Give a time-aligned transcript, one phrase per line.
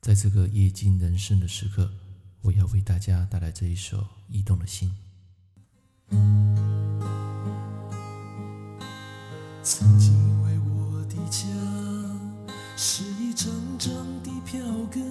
[0.00, 1.90] 在这个夜静人声的时刻，
[2.40, 4.90] 我要为大家带来这一首《驿动的心》。
[9.62, 11.46] 曾经以为我的家
[12.78, 13.92] 是一张张
[14.22, 14.58] 的票
[14.90, 15.02] 根，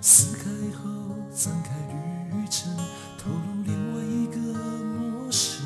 [0.00, 0.44] 撕开
[0.78, 1.76] 后展开
[2.34, 2.74] 旅程，
[3.18, 4.40] 投入另外一个
[4.84, 5.62] 陌生。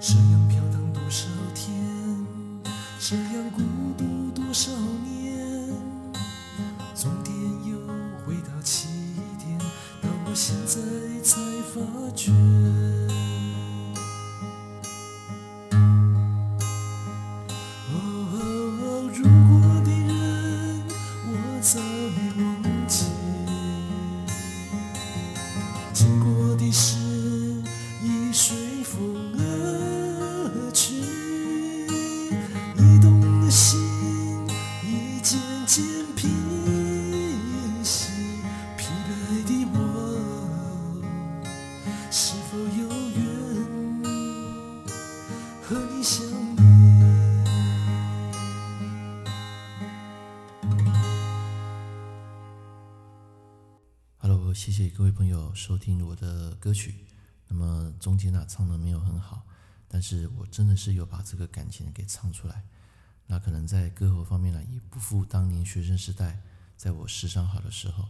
[0.00, 1.72] 这样飘荡多少天，
[2.98, 3.62] 这样孤
[3.96, 4.72] 独多少
[10.34, 10.80] 现在
[11.22, 11.40] 才
[11.74, 11.80] 发
[12.14, 12.32] 觉。
[45.72, 46.22] 和你相
[54.18, 57.06] hello 谢谢各位朋友收听我的歌曲。
[57.48, 59.46] 那么中间呢，唱的没有很好，
[59.88, 62.64] 但是我真的是有把这个感情给唱出来。
[63.26, 66.42] 那可能在歌喉方面呢，也不负当年学生时代
[66.76, 68.06] 在我时尚好的时候。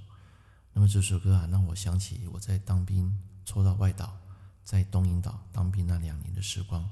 [0.72, 4.16] 那么这首歌啊，让我想起我在当兵抽到外岛，
[4.64, 6.90] 在东引岛当兵那两年的时光。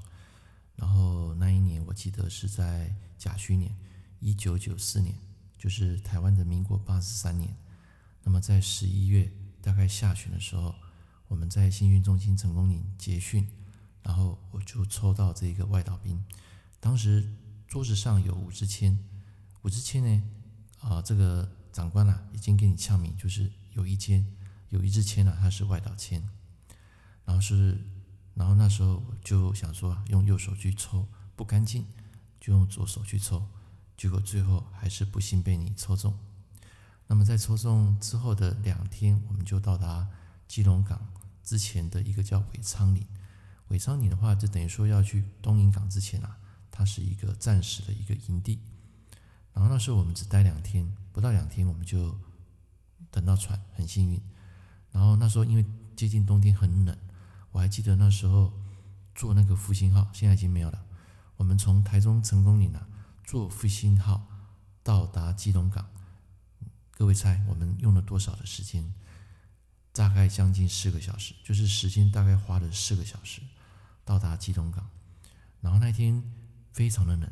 [0.81, 3.73] 然后那一年我记得是在甲戌年，
[4.19, 5.15] 一九九四年，
[5.57, 7.55] 就是台湾的民国八十三年。
[8.23, 9.31] 那么在十一月。
[9.63, 10.73] 大概下旬的时候，
[11.27, 13.47] 我们在新训中心成功岭结训，
[14.01, 16.19] 然后我就抽到这个外岛兵。
[16.79, 17.31] 当时
[17.67, 18.97] 桌子上有五支签，
[19.61, 20.23] 五支签呢，
[20.79, 24.25] 啊、这个长官啊已经给你呛名，就是有一签，
[24.69, 26.27] 有一支签啊，它是外岛签。
[27.23, 27.79] 然后是，
[28.33, 31.85] 然后那时候就想说，用右手去抽不干净，
[32.39, 33.45] 就用左手去抽，
[33.97, 36.17] 结果最后还是不幸被你抽中。
[37.07, 40.07] 那么在抽中之后的两天，我们就到达
[40.47, 41.05] 基隆港
[41.43, 43.05] 之前的一个叫尾仓岭。
[43.67, 46.37] 尾仓岭的话，就等于说要去东引港之前啊，
[46.71, 48.59] 它是一个暂时的一个营地。
[49.53, 52.17] 然后那时候我们只待两天，不到两天我们就
[53.09, 54.21] 等到船，很幸运。
[54.91, 55.65] 然后那时候因为
[55.95, 56.97] 接近冬天很冷，
[57.51, 58.53] 我还记得那时候
[59.13, 60.83] 坐那个复兴号，现在已经没有了。
[61.37, 62.87] 我们从台中成功岭啊
[63.23, 64.27] 坐复兴号
[64.83, 65.85] 到达基隆港。
[66.91, 68.93] 各位猜我们用了多少的时间？
[69.93, 73.41] 大概将近四个小时，就是时间大概花了四个小时
[74.05, 74.89] 到达基隆港。
[75.59, 76.23] 然后那天
[76.71, 77.29] 非常的冷，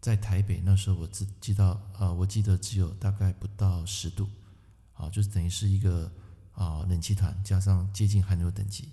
[0.00, 4.28] 在台北那时候我只记到啊，我记得只有大概不到十度，
[4.94, 6.10] 啊，就是等于是一个
[6.52, 8.88] 啊冷气团加上接近寒流等级。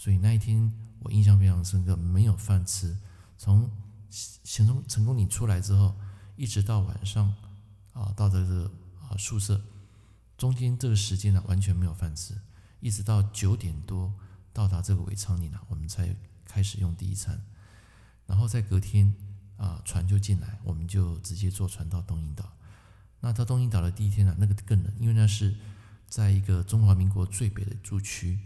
[0.00, 2.96] 所以那一天我印象非常深刻，没有饭吃。
[3.36, 3.70] 从
[4.44, 5.94] 成功成功岭出来之后，
[6.36, 7.34] 一直到晚上
[7.92, 8.72] 啊，到这个。
[9.10, 9.60] 啊，宿舍
[10.38, 12.40] 中间这个时间呢，完全没有饭吃，
[12.78, 14.14] 一直到九点多
[14.52, 17.42] 到达这个尾仓岭呢，我们才开始用第一餐。
[18.26, 19.12] 然后在隔天
[19.56, 22.56] 啊，船就进来，我们就直接坐船到东引岛。
[23.18, 25.56] 那到东引岛的第一天呢，那个更冷，因为那是
[26.08, 28.38] 在一个中华民国最北的驻区，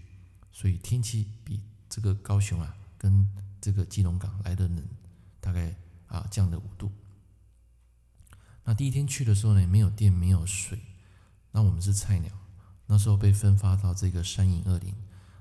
[0.54, 1.60] 所以天气比
[1.90, 3.28] 这个高雄啊跟
[3.60, 4.82] 这个基隆港来的冷，
[5.40, 5.74] 大概
[6.06, 6.92] 啊降了五度。
[8.62, 10.78] 那第一天去的时候呢，没有电，没有水。
[11.50, 12.32] 那我们是菜鸟，
[12.86, 14.94] 那时候被分发到这个三营二零。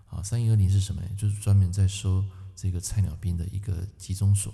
[0.08, 1.08] 啊，三营二零是什么呢？
[1.16, 2.26] 就是专门在收
[2.56, 4.52] 这个菜鸟兵的一个集中所。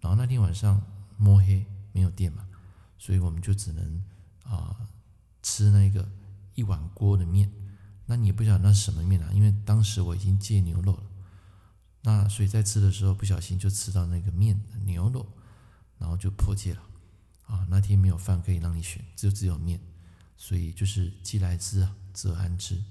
[0.00, 0.82] 然后那天晚上
[1.18, 2.48] 摸黑，没有电嘛，
[2.96, 4.02] 所以我们就只能
[4.42, 4.88] 啊
[5.42, 6.08] 吃那个
[6.54, 7.52] 一碗锅的面。
[8.06, 9.30] 那你也不晓得那是什么面啊？
[9.32, 11.02] 因为当时我已经戒牛肉了。
[12.02, 15.26] 那所以在吃的时候不小心就吃到那个面牛肉，
[15.98, 16.82] 然后就破戒了。
[17.46, 19.80] 啊，那天没有饭可以让你选，就只有面，
[20.36, 22.82] 所以就是既来之啊则安之。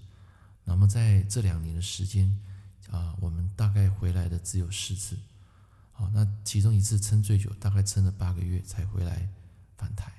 [0.64, 2.40] 那么在这两年的时间
[2.90, 5.18] 啊，我们大概回来的只有四次。
[5.92, 9.30] 好，那其中一次撑最久，大概撑了八个月才回来
[9.78, 10.12] 返台。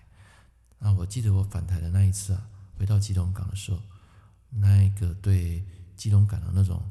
[0.79, 3.83] 那我记得我返台的那一次啊，回到基隆港的时候，
[4.51, 5.65] 那一个对
[5.97, 6.83] 基隆港的那种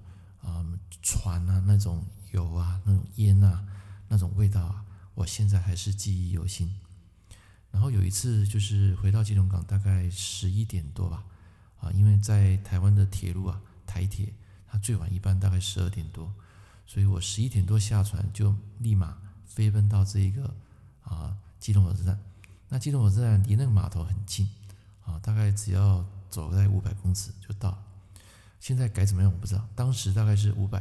[0.42, 0.66] 啊
[1.02, 3.66] 船啊那种油啊那种烟啊
[4.07, 6.74] 那种味道啊，我现在还是记忆犹新。
[7.72, 11.25] 然后有一次就是回到基隆港，大概十一点多吧，
[11.80, 14.34] 啊，因为在台湾的铁路啊，台铁
[14.66, 16.34] 它最晚一班大概十二点多，
[16.86, 20.56] 所以我十一点多下船就立马飞奔到这一个
[21.04, 22.18] 啊基隆火车站，
[22.69, 24.50] 那基隆火车站离那个码头很近
[25.04, 26.06] 啊，大概只要
[26.36, 27.82] 走在五百公尺就到。
[28.60, 30.80] 现在改怎么样我不知道，当时大概是五百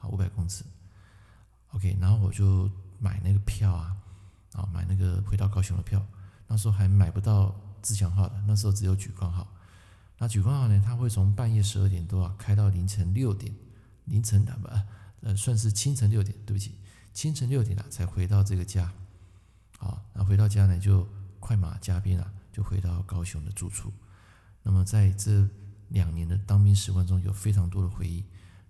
[0.00, 0.64] 啊五百公尺。
[1.72, 3.94] OK，然后我就买那个票啊，
[4.54, 6.02] 啊买那个回到高雄的票，
[6.46, 9.46] 那时候还买不到自强号的，那时候只有莒光号。
[10.16, 13.54] 那莒光号呢，它会从半夜十二点多啊开到凌晨六点，
[14.06, 14.68] 凌晨啊不
[15.26, 16.76] 呃算是清晨六点，对不起，
[17.12, 18.90] 清晨六点啊才回到这个家。
[19.80, 21.06] 啊，那回到家呢就
[21.40, 23.92] 快马加鞭啊，就回到高雄的住处。
[24.64, 25.48] 那么在这
[25.90, 28.24] 两年的当兵时光中，有非常多的回忆。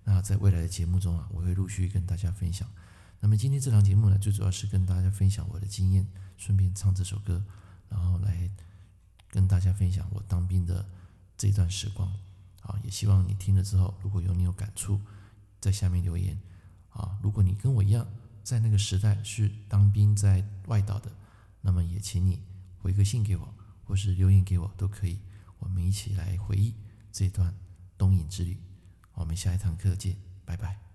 [0.05, 2.69] 那在未来的节目中啊，我会陆续跟大家分享。
[3.21, 6.07] 那么今天这档节目呢，最主要是跟大家分享我的经验，
[6.37, 7.43] 顺便唱这首歌，
[7.89, 8.51] 然后来
[9.31, 10.85] 跟大家分享我当兵的
[11.39, 12.13] 这段时光。
[12.61, 15.01] 啊，也希望你听了之后，如果有你有感触，
[15.61, 16.39] 在下面留言。
[16.91, 18.07] 啊，如果你跟我一样
[18.43, 21.11] 在那个时代是当兵在外岛的，
[21.63, 22.43] 那么也请你
[22.83, 23.55] 回个信给我，
[23.85, 25.19] 或是留言给我都可以。
[25.65, 26.77] 我们一起来回忆
[27.11, 27.53] 这段
[27.99, 28.57] 东引之旅。
[29.15, 30.94] 我们下一堂课见，拜拜。